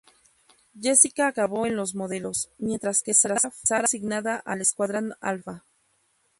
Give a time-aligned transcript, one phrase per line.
[0.79, 5.63] Jessica acabó en Los Modelos, mientras que Sarah fue asignada al Escuadrón Alfa.